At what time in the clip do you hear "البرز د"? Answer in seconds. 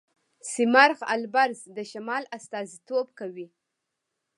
1.15-1.77